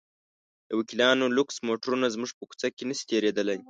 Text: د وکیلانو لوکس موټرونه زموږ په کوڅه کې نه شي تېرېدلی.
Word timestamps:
د 0.69 0.71
وکیلانو 0.79 1.25
لوکس 1.37 1.57
موټرونه 1.67 2.05
زموږ 2.15 2.31
په 2.37 2.43
کوڅه 2.49 2.67
کې 2.75 2.83
نه 2.89 2.93
شي 2.97 3.03
تېرېدلی. 3.09 3.57